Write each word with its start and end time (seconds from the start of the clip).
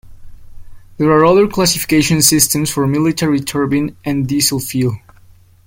There 0.97 1.11
are 1.11 1.23
other 1.23 1.47
classification 1.47 2.23
systems 2.23 2.71
for 2.71 2.87
military 2.87 3.39
turbine 3.39 3.97
and 4.03 4.25
diesel 4.27 4.59
fuel. 4.59 4.97